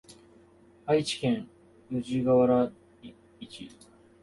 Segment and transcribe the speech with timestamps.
[0.87, 1.49] 愛媛県
[1.91, 2.71] 宇和島
[3.39, 3.69] 市